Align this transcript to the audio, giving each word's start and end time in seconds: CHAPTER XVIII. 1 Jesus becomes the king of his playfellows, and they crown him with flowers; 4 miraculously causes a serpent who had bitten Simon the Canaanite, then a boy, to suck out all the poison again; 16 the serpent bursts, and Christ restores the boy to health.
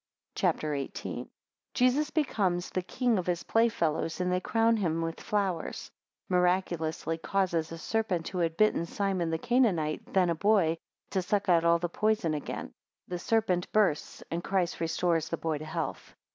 CHAPTER 0.33 0.75
XVIII. 0.75 1.15
1 1.17 1.29
Jesus 1.75 2.09
becomes 2.09 2.71
the 2.71 2.81
king 2.81 3.19
of 3.19 3.27
his 3.27 3.43
playfellows, 3.43 4.19
and 4.19 4.31
they 4.31 4.39
crown 4.39 4.77
him 4.77 5.03
with 5.03 5.21
flowers; 5.21 5.91
4 6.27 6.39
miraculously 6.39 7.19
causes 7.19 7.71
a 7.71 7.77
serpent 7.77 8.27
who 8.29 8.39
had 8.39 8.57
bitten 8.57 8.87
Simon 8.87 9.29
the 9.29 9.37
Canaanite, 9.37 10.11
then 10.11 10.31
a 10.31 10.33
boy, 10.33 10.79
to 11.11 11.21
suck 11.21 11.49
out 11.49 11.63
all 11.65 11.77
the 11.77 11.87
poison 11.87 12.33
again; 12.33 12.69
16 13.09 13.09
the 13.09 13.19
serpent 13.19 13.71
bursts, 13.71 14.23
and 14.31 14.43
Christ 14.43 14.79
restores 14.79 15.29
the 15.29 15.37
boy 15.37 15.59
to 15.59 15.65
health. 15.65 16.15